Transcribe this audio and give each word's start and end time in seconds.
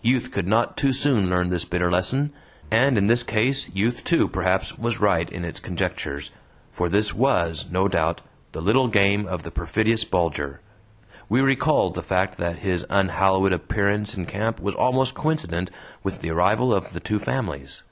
Youth 0.00 0.30
could 0.30 0.48
not 0.48 0.78
too 0.78 0.94
soon 0.94 1.28
learn 1.28 1.50
this 1.50 1.66
bitter 1.66 1.90
lesson. 1.90 2.32
And 2.70 2.96
in 2.96 3.06
this 3.06 3.22
case 3.22 3.68
youth 3.74 4.02
too, 4.02 4.28
perhaps, 4.28 4.78
was 4.78 4.98
right 4.98 5.28
in 5.30 5.44
its 5.44 5.60
conjectures, 5.60 6.30
for 6.72 6.88
this 6.88 7.12
WAS, 7.12 7.66
no 7.70 7.86
doubt, 7.86 8.22
the 8.52 8.62
little 8.62 8.88
game 8.88 9.26
of 9.26 9.42
the 9.42 9.50
perfidious 9.50 10.02
Bulger. 10.02 10.62
We 11.28 11.42
recalled 11.42 11.96
the 11.96 12.02
fact 12.02 12.38
that 12.38 12.60
his 12.60 12.86
unhallowed 12.88 13.52
appearance 13.52 14.14
in 14.16 14.24
camp 14.24 14.58
was 14.58 14.74
almost 14.74 15.14
coincident 15.14 15.70
with 16.02 16.22
the 16.22 16.30
arrival 16.30 16.72
of 16.72 16.94
the 16.94 17.00
two 17.00 17.18
families. 17.18 17.82